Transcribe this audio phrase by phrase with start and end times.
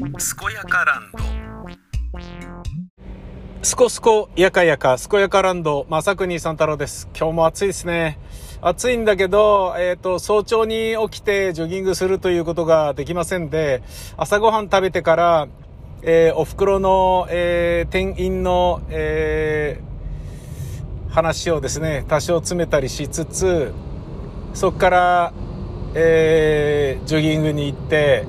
[0.00, 0.08] 健
[0.54, 1.18] やかランド
[3.62, 7.06] すこすこやかやか、すこやかランド、まさくにさん太郎です。
[7.14, 8.18] 今日も暑いですね。
[8.62, 13.82] 暑いんだけど、えっ、と、早朝に起きてジョギングするということができませんで、
[14.16, 15.48] 朝ごはん食べてから、
[16.00, 23.74] えーお袋の、えー店員の、えー話をですね、多少詰めたりしつつ、
[24.54, 25.32] そこから、
[25.94, 28.24] えージョギングに行って、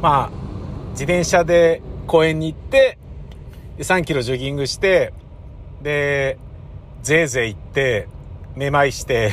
[0.00, 0.37] まあ、
[0.98, 2.98] 自転車で公園に行って、
[3.78, 5.12] 3キロジョギングして、
[5.80, 6.40] で、
[7.04, 8.08] ぜいぜい行って、
[8.56, 9.32] めまいして、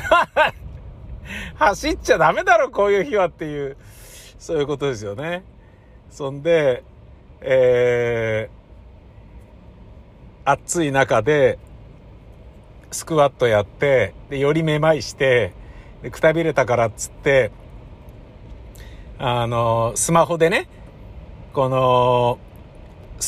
[1.57, 3.77] 走っちゃダメだろ、こういう日はっていう、
[4.37, 5.43] そういうことですよね。
[6.11, 6.83] そんで、
[7.41, 11.57] えー、暑い中で、
[12.91, 15.51] スクワットやって、で、よりめまいして、
[16.03, 17.49] で、くたびれたからっつって、
[19.17, 20.67] あの、スマホでね、
[21.55, 22.37] この、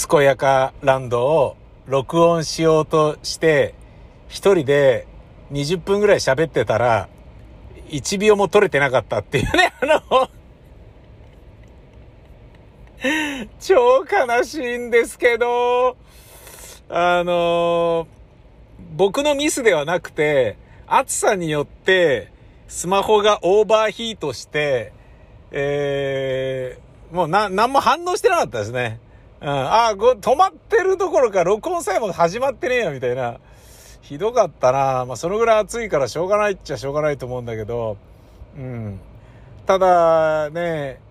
[0.10, 3.74] 健やかランドを録音しようとして、
[4.28, 5.08] 一人で
[5.54, 7.08] 20分ぐらい喋ってたら、
[7.88, 10.30] 1秒も取れてなかったっていうね、 あの、
[13.62, 15.96] 超悲しいんですけど、
[16.90, 18.10] あの、
[18.92, 22.34] 僕のミスではなくて、暑さによって、
[22.68, 24.92] スマホがオーバーヒートして、
[25.52, 29.00] えー、もうな、何も反応してなかったですね。
[29.42, 29.50] うん。
[29.50, 33.38] あご、止まってるどころか、録音さえも始まってねえよ、みたいな。
[34.02, 37.98] ひどかったなまあ、そのぐらい暑いからしょうがないっちゃしょうがないと思うんだけど、
[38.58, 39.00] うん。
[39.66, 41.02] ただ、ね、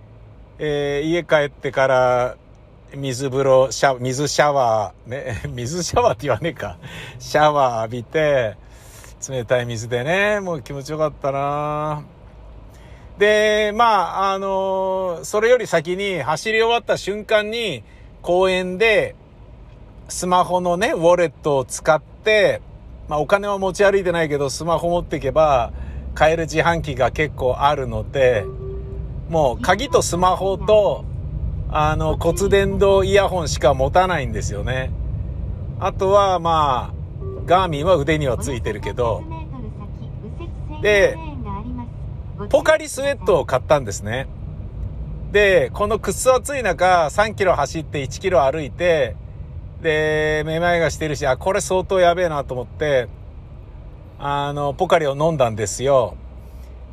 [0.59, 2.37] えー家帰ってから、
[2.95, 6.79] 水風呂、シャ、水シャワー、ね、 水シャワーって言わねえか。
[7.19, 8.57] シャワー浴びて、
[9.29, 12.05] 冷たい水でね、もう気持ちよかったな
[13.19, 17.83] で、まあ、あのそれより先に走り終わった瞬間に、
[18.23, 19.15] 公園で、
[20.09, 22.61] スマホのね、ウォレットを使って、
[23.09, 25.73] まあ、お金は持ち歩いてないけど、スマホ持っていけば、
[26.15, 28.45] 買える自販機が結構あるので、
[29.29, 31.05] もう、鍵とスマホと、
[31.71, 34.91] あの、骨伝導イヤホンしか持たないんですよね。
[35.79, 36.95] あとは、まあ、
[37.45, 39.23] ガーミンは腕にはついてるけど、
[40.83, 41.17] で
[42.51, 44.27] ポカリスエットを買ったんですね。
[45.33, 49.17] で、このくっそ暑い中、3キロ走って1キロ歩いて、
[49.81, 53.09] で、めまいがしてるし、あ、これ相当やべえなと思って、
[54.19, 56.17] あの、ポカリを飲んだんですよ。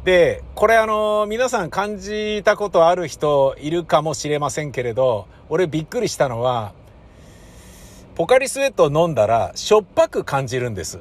[0.04, 6.74] で、これあの、皆さん感じたことある人いるかもしれませんけれど、俺びっくりしたのは、
[8.16, 11.00] ポカリスエットを飲んだら、しょっぱく感じるんです。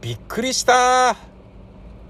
[0.00, 1.33] びっくりした。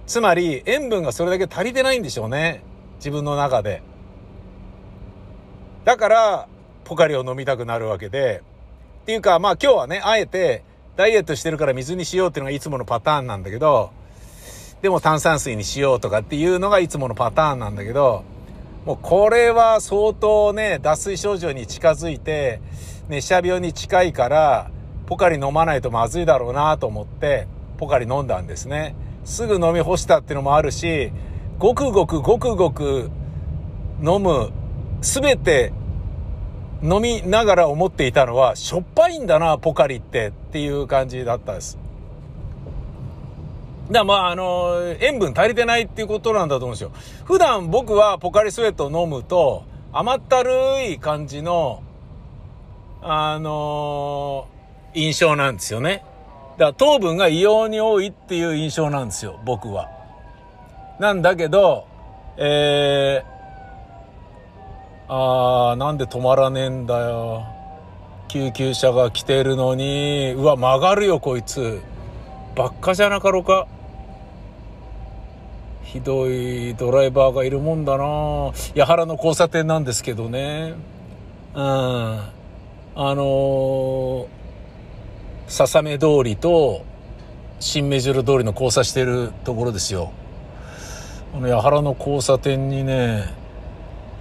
[0.07, 2.63] つまり、塩分がそれだけ足りてないんでしょうね。
[2.97, 3.83] 自分の中で。
[5.85, 6.49] だから、
[6.85, 8.43] ポカリを飲みたくなるわけで。
[9.03, 10.63] っていうか、まあ今日はね、あえて、
[10.97, 13.91] ダイエットしてるから水にしようっていうのがいつものパターンなんだけど、
[14.83, 18.23] でも炭酸水にしようとかっていうのがいつものパターンなんだけど、
[18.85, 22.61] もうこれは相当ね、脱水症状に近づいて、
[23.09, 24.71] 熱射病に近いから、
[25.07, 27.49] ポカリ飲まないとまずいだろうなと思って、
[27.79, 28.95] ポカリ飲んだんですね。
[29.25, 31.12] すぐ飲み干したっていうのもあるし、
[31.59, 33.11] ごくごくごくごく
[34.03, 34.51] 飲む、
[35.01, 35.73] すべて
[36.83, 41.79] 飲みながら思っていたのは、しょっぱいんだな、ポカリってっていう感じだったです。
[43.91, 46.91] だまあ、あの、塩分足りてないっていうことなんだと思うんですよ。
[47.25, 50.53] 普段僕はポカリスエットを飲むと、甘ったる
[50.91, 51.83] い感じの、
[53.01, 54.49] あの
[54.95, 56.03] 印象なんですよね。
[56.57, 59.89] だから糖分が異様に多いっていう印象なんですよ、僕は。
[61.01, 61.87] なんだけど、
[62.37, 63.35] えー、
[65.09, 67.45] あー、なんで止まらねえんだよ。
[68.29, 71.81] 救急車が来てるのに、うわ、曲がるよ、こいつ。
[72.55, 73.67] ばっかじゃなかろうか。
[75.83, 78.05] ひどいドライバーがいるもんだな
[78.75, 80.75] 八原の交差点なんですけどね。
[81.55, 81.62] うん。
[81.62, 82.23] あ
[82.97, 84.27] のー、
[85.49, 86.85] 笹目通りと
[87.61, 90.12] 新目白通りの交差してるところですよ。
[91.32, 93.25] この八原の交差点にね、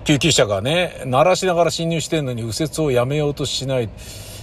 [0.03, 3.89] 救急車がね、鳴らしながら進入してんのに右折をやめようとしない。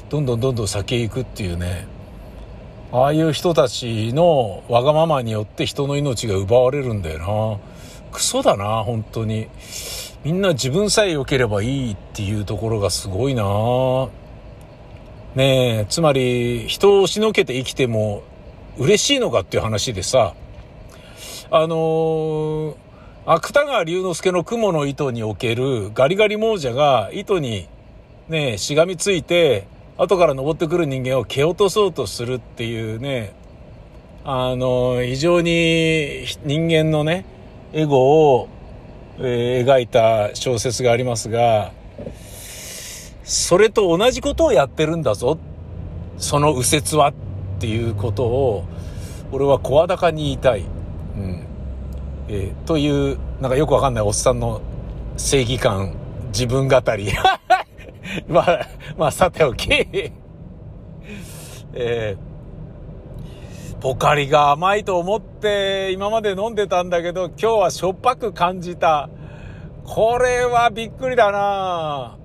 [0.09, 1.87] どんどんどんどん先へ行くっていうね。
[2.93, 7.59] ああいう人たちのわがままによって人の命が奪われるんだよな。
[8.13, 9.49] クソだな、本当に。
[10.25, 13.43] みんな自分さえ良ければいいっていうところがすごいな。
[15.35, 18.23] ねえ、つまり人を押しのけて生きても
[18.79, 20.35] 嬉しいのかっていう話でさ、
[21.51, 22.75] あのー
[23.27, 27.69] 芥川龍之介の雲の糸におけるガリガリ亡者が糸に
[28.31, 29.67] ね、しがみついて、
[29.99, 33.35] 後から登ってくる人間を蹴落とそうとするっていうね、
[34.25, 37.25] あの、非常に人間のね、
[37.73, 38.49] エゴを、
[39.19, 41.73] えー、描いた小説がありますが、
[43.31, 45.39] それと同じことをやってるんだぞ。
[46.19, 47.15] その右折はっ
[47.61, 48.65] ていうことを、
[49.31, 50.63] 俺は声高に言いたい。
[50.63, 50.65] う
[51.21, 51.47] ん。
[52.27, 54.61] えー、という、なんかよくわかんないおっさんの
[55.17, 55.95] 正義感、
[56.33, 57.13] 自分語り。
[58.27, 58.67] まあ、
[58.99, 59.71] まあ、さておき。
[61.73, 69.09] えー、ポカリが甘いと思って今まで飲んでたんだけど、今日はしょっぱく感じた。
[69.85, 72.20] これはびっくりだな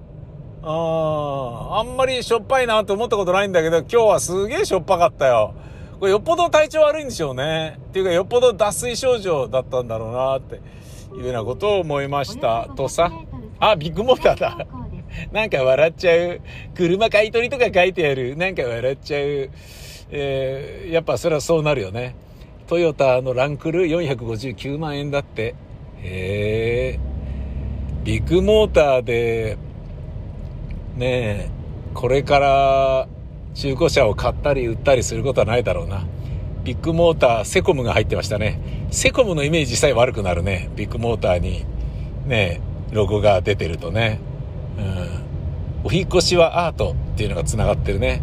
[0.67, 5.53] ああんまりしょっぱいなと思ったことないんだけど、今日はすげえしょっぱかったよ。
[5.99, 7.79] これよっぽど体調悪いんでしょうね。
[7.89, 10.55] っていうかよっぽど脱水症状だったんだろうなって
[11.15, 12.67] いうようなことを思いました。
[12.75, 13.11] とさ。
[13.59, 14.67] あ、ビッグモーターだ。
[15.31, 16.41] なんか笑っちゃう。
[16.75, 18.35] 車買い取りとか書いてある。
[18.35, 19.49] なんか笑っちゃう。
[20.09, 22.15] えー、やっぱそれはそうなるよね。
[22.65, 25.53] トヨタのランクル459万円だって。
[26.01, 26.99] へえ。
[28.03, 29.57] ビッグモーターで、
[30.95, 31.07] ね
[31.47, 31.49] え、
[31.93, 33.07] これから
[33.53, 36.05] 中古車を買ったり売ったりすることはないだろうな。
[36.63, 38.87] ビッグモーター、セコムが入ってましたね。
[38.91, 40.69] セコムのイメージさえ悪くなるね。
[40.75, 41.65] ビッグモーターに、
[42.25, 42.61] ね
[42.91, 44.19] え、ロゴが出てるとね。
[44.77, 45.87] うん。
[45.89, 48.21] お引越しはアートっていうのが繋がってるね。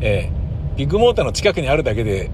[0.00, 2.30] えー、ビッグモーターの近くにあるだけで、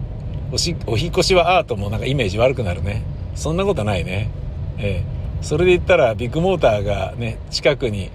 [0.53, 3.03] おし、お引越しはアートもなんかイメージ悪くなるね。
[3.35, 4.31] そんなことないね。
[4.79, 8.11] えー、それで言ったらビッグモーターがね、近くに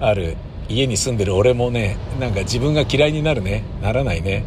[0.00, 0.36] ある
[0.68, 3.64] 家に住んでる俺もね、なんか自分が嫌いになるね。
[3.82, 4.44] ならないね。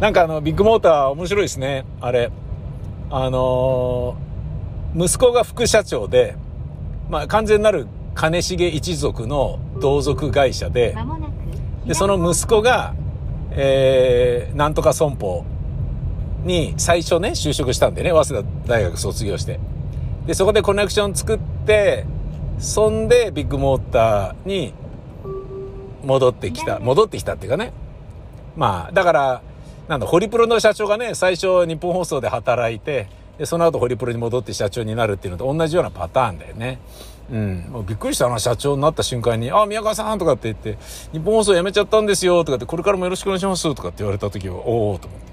[0.00, 1.84] なんかあの、ビッグモーター面白いですね。
[2.00, 2.30] あれ。
[3.10, 6.36] あのー、息子が副社長で、
[7.08, 10.96] まあ完全なる金重一族の同族会社で、
[11.86, 12.94] で、その息子が、
[13.50, 15.44] えー、なんとか損保
[16.44, 19.58] に最初ね、就職したんでね、早稲田大学卒業して。
[20.26, 22.04] で、そこでコネクション作って、
[22.58, 24.74] そんでビッグモーターに
[26.04, 26.78] 戻ってきた。
[26.78, 27.72] 戻ってきたっていうかね。
[28.56, 29.42] まあ、だから、
[29.88, 33.08] なんだ、ホリプロの社長がね、最初日本放送で働いて、
[33.38, 36.78] で、その後ホリプロに戻って社長になるっていうのと同じようなパターンだよね。
[37.30, 37.66] うん。
[37.70, 40.76] もうびっくりしたな、社長になった瞬間に、あ、宮川さんとかって言って、
[41.12, 45.28] 日本放送辞めちゃったんですよとかって、これからもよろしくお願いしますとかって言われた時は、おおと思って。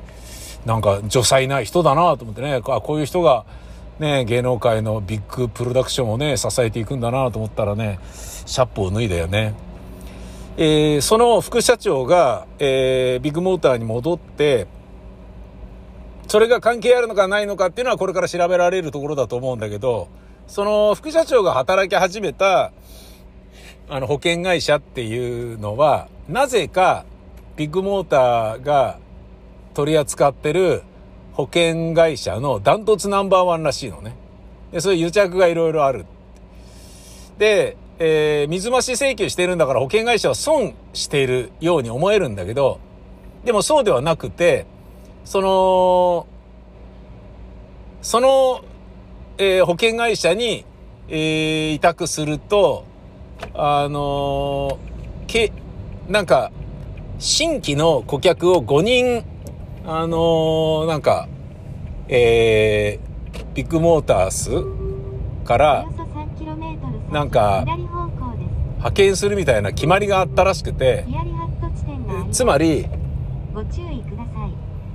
[0.65, 3.45] なんか、女才ない人だなと思ってね、あ、こういう人が、
[3.99, 7.99] ね、芸能界のビッグプロダクションをね、支えていくんだなと思ったらね、
[8.45, 9.53] シャップを脱いだよね。
[10.57, 14.67] えー、その副社長が、えー、ビッグモーターに戻って、
[16.27, 20.07] それが関係あるのかないのかっていうのはこれから調べられるところだと思うんだけど、
[20.47, 22.71] その副社長が働き始めた、
[23.89, 27.05] あの保険会社っていうのは、なぜか
[27.57, 28.97] ビッグモーターが
[29.73, 30.83] 取り扱ってる
[31.33, 34.15] 保険会社のダントツナンバーワンらしいのね。
[34.71, 36.05] で、そういう癒着がいろいろある。
[37.37, 42.79] で、えー、水増し請求してるんだから保険会社は損しているように思えるんだけど、
[43.45, 44.65] でもそうではなくて、
[45.23, 46.27] その、
[48.01, 48.63] その、
[49.37, 50.65] えー、保険会社に、
[51.07, 52.85] えー、委託すると、
[53.53, 55.51] あのー、け、
[56.07, 56.51] なんか、
[57.17, 59.25] 新規の顧客を5人、
[59.85, 61.27] あのー、なんか、
[62.07, 64.51] えー、ビッグモータース
[65.45, 65.85] から、
[67.11, 67.63] なんか、
[68.77, 71.05] 派遣するみたいな決まりがあったらしくて、
[72.31, 72.87] つまり、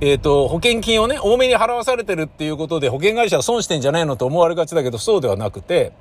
[0.01, 5.91] えっ、と、保険金をね、多めに払わされてるっていうことで保険会社は損してんじゃないのと思われがちだけど、そうではなくて、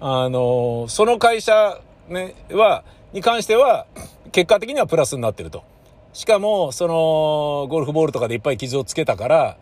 [0.00, 3.86] あの、その会社ね、は、に関しては、
[4.32, 5.64] 結果的にはプラスになってると。
[6.12, 9.56] しかも、その、ゴルフボールとかでいっぱい傷をつけたから、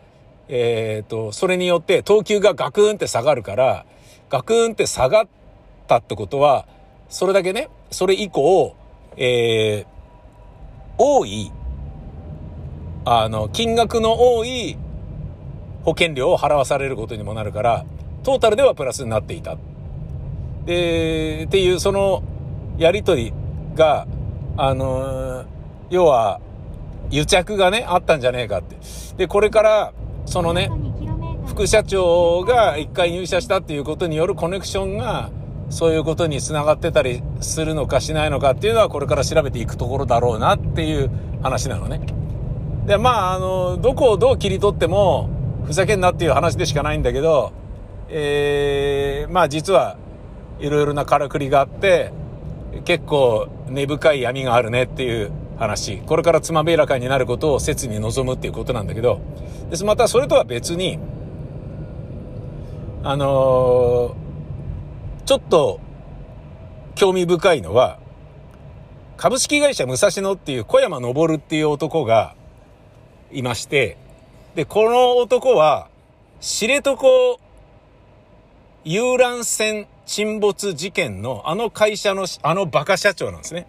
[0.47, 3.85] えっ、と、それによって投球がガクーンって下がるから、
[4.29, 5.27] ガクーンって下がっ
[5.85, 6.67] たってことは、
[7.09, 8.75] それだけね、それ以降、
[9.17, 9.95] えー、
[10.97, 11.51] 多い、
[13.05, 14.77] あの、金額の多い
[15.83, 17.85] 保険料を払わされることにもなるから、
[18.23, 19.57] トータルではプラスになっていた。
[20.65, 22.23] で、っていう、その、
[22.77, 23.31] やりとり
[23.75, 24.07] が、
[24.57, 25.45] あの
[25.89, 26.39] 要は、
[27.11, 28.75] 癒着がね、あったんじゃねえかって。
[29.17, 29.93] で、これから、
[30.25, 30.71] そのね、
[31.45, 35.29] 副社長が一回入社したっていうことによるコネクションが、
[35.69, 41.09] そういうことに繋がってたりするのかしないのかっていうのはこれから調べていくところだろうなっていう
[41.41, 42.01] 話なのね。
[42.85, 45.29] で、まあ、あの、どこをどう切り取っても、
[45.65, 47.51] ふざけんなっていう話でしかないんだけど、
[48.09, 49.97] えー、まあ実は
[50.59, 52.11] いろいろなからくりがあって、
[52.83, 55.97] 結構根深い闇があるねっていう話。
[56.05, 59.21] これからつまびらかになることを切に望むっていうことなんだけど、
[59.69, 60.99] ですまたそれとは別に、
[63.03, 64.24] あのー、
[65.25, 65.79] ちょっと
[66.93, 67.99] 興味深いのは、
[69.17, 72.35] 株式会社武蔵野っていう小山昇っていう男が
[73.31, 73.97] いまして、
[74.53, 75.89] で、この男は、
[76.41, 76.95] 知床
[78.83, 83.67] 遊覧船沈没事件のあの会社の、あのバカ社長なんですね。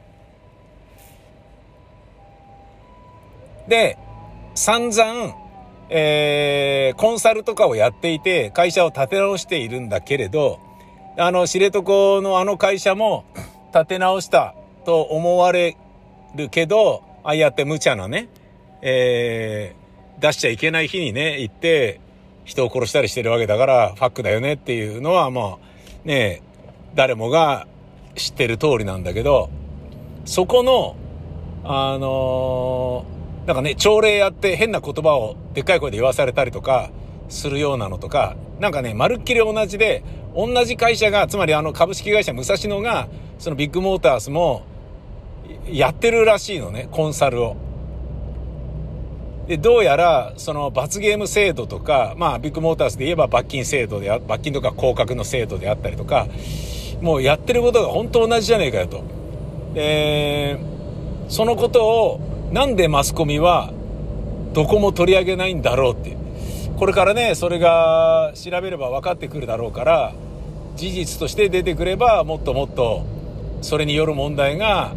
[3.66, 3.96] で、
[4.54, 5.34] 散々、
[5.88, 10.65] えー、コンサルとかをやっていて、会社を立て直しているんだけれど、
[11.18, 11.80] あの、知床
[12.20, 13.24] のあの会社も
[13.72, 14.54] 立て直した
[14.84, 15.76] と思われ
[16.34, 18.28] るけど、ああやって無茶なね、
[18.82, 22.00] えー、出しちゃいけない日にね、行って、
[22.44, 25.58] 人を殺したりしてるわけだから、ファックだよねっていうのは、まあ、
[26.04, 26.42] ね、
[26.94, 27.66] 誰もが
[28.14, 29.50] 知ってる通りなんだけど、
[30.24, 30.96] そこの、
[31.64, 36.90] あのー、なんかね、朝礼やって変な言葉をでっかい声で言わされたりとか、
[37.28, 40.02] するようなのとか、なんかね、まるっきり同じで、
[40.34, 43.08] 同じ会社が、つまりあの株式会社武蔵野が、
[43.38, 44.62] そのビッグモータースも、
[45.70, 47.56] やってるらしいのね、コンサルを。
[49.46, 56.26] で、どうやら、その罰ゲーム制度とか、まあ、ビッグモータースで言えば罰金制度であ、罰金とか降格の制度であったりとか、
[57.00, 59.04] もうやってることが本当同じじゃねえかよと。
[59.74, 60.58] で、
[61.28, 62.20] そのことを、
[62.52, 63.72] なんでマスコミは、
[64.52, 66.15] どこも取り上げないんだろうって。
[66.76, 70.12] これからね、それが調べれば分かってくるだろうから、
[70.76, 73.06] 事実として出てくれば、もっともっと、
[73.62, 74.92] それによる問題が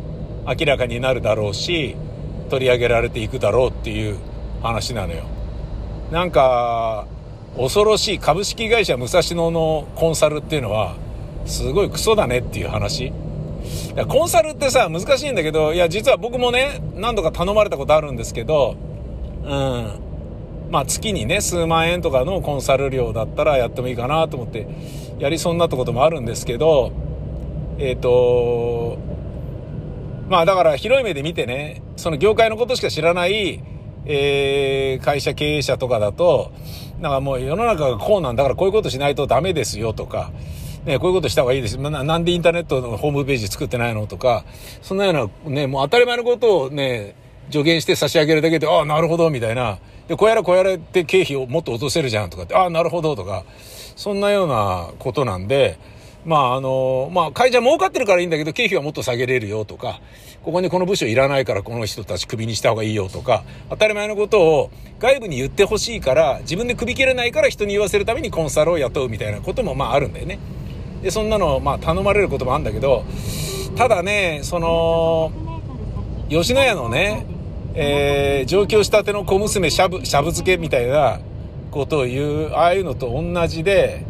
[0.46, 1.96] 明らかになるだろうし、
[2.50, 4.18] 取り上げられていくだろうっていう
[4.62, 5.24] 話なのよ。
[6.12, 7.08] なんか、
[7.56, 10.96] 恐ろしい株式会社武蔵野のコンサルっていうのは、
[11.46, 13.14] すごいクソだねっていう話い
[13.96, 14.06] や。
[14.06, 18.76] コンサルってさ、難しいんだけど、いや、実は僕もね、何度か頼まれたことあるんですけど、
[19.46, 20.09] うん。
[20.70, 24.68] まあ月にね、数万円とかのコンサル料だったらやってもいいかなと思って、
[25.18, 26.92] やりそうになったこともあるんですけど、
[27.80, 28.98] えっ、ー、と、
[30.30, 33.64] まあだから広い目で見てね、その業界のことしか知らない、
[34.06, 36.52] えー、会社経営者とかだと、
[37.00, 40.32] なんかもう世の中がこうなんだからこういうことしないとダメですよとか、
[40.86, 41.80] ね、こういうことした方がいいです。
[41.80, 44.46] ななんでインターネットのホームページ作ってないのとか、
[44.84, 47.16] そんなようなね、もう当たり前のことをね、
[47.50, 49.80] 助言して差し上げるだけで、ああ、なるほど、みたいな。
[50.10, 53.46] で、こうやらこうやらって経費をもっと落とせるじゃんとかって、ああ、なるほど、とか、
[53.96, 55.78] そんなようなことなんで、
[56.26, 60.02] まああの、まあ会社儲かってるからいいんだけど経費はもっと下げれるよとか、
[60.44, 70.40] ここにこの部署いらないからこの人たちクビにした方がいいよとか、当たり前のことを外部に言ってほしいから、自分で首切れないから人に言わせるためにコンサルを雇うみたいなこともまああるんだよね。
[71.04, 73.04] で、そんなのまあ頼まれることもあるんだけど、
[73.76, 75.32] ただね、その、
[76.30, 77.26] 吉野家のね、
[77.76, 81.20] えー、上京したての小娘しゃぶ、しゃぶ漬けみたいな
[81.72, 84.06] ことを言う、ああいうのと同じで、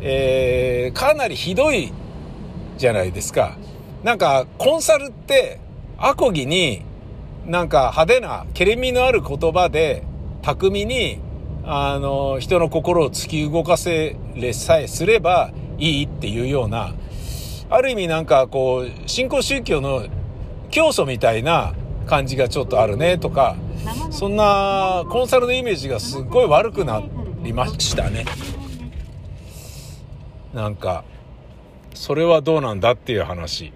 [0.00, 1.92] えー、かなりひどい
[2.76, 3.56] じゃないですか。
[4.02, 5.60] なんか、コンサルって、
[5.96, 6.82] アコギに、
[7.46, 10.02] なんか派手な、けれみのある言葉で、
[10.42, 11.20] 巧みに、
[11.64, 16.94] あの、人の心を突き動かせれさえすればいいっていうような、
[17.70, 20.04] ある意味なんかこう、新興宗教の
[20.70, 21.74] 教祖みたいな
[22.06, 23.56] 感じがちょっとあるねとか、
[24.10, 27.02] そんなコンサルのイメージがすっごい悪くな
[27.42, 28.24] りましたね。
[30.54, 31.04] なんか、
[31.94, 33.72] それはどうなんだっていう話。